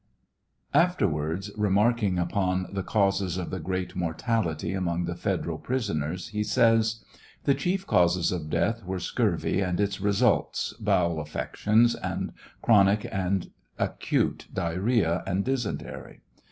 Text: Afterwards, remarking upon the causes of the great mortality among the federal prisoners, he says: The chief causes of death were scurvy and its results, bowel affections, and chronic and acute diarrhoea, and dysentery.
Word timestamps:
Afterwards, 0.73 1.51
remarking 1.55 2.17
upon 2.17 2.65
the 2.71 2.81
causes 2.81 3.37
of 3.37 3.51
the 3.51 3.59
great 3.59 3.95
mortality 3.95 4.73
among 4.73 5.05
the 5.05 5.13
federal 5.13 5.59
prisoners, 5.59 6.29
he 6.29 6.43
says: 6.43 7.03
The 7.43 7.53
chief 7.53 7.85
causes 7.85 8.31
of 8.31 8.49
death 8.49 8.83
were 8.83 8.99
scurvy 8.99 9.59
and 9.61 9.79
its 9.79 10.01
results, 10.01 10.73
bowel 10.79 11.19
affections, 11.19 11.93
and 11.93 12.33
chronic 12.63 13.05
and 13.11 13.51
acute 13.77 14.47
diarrhoea, 14.51 15.21
and 15.27 15.45
dysentery. 15.45 16.21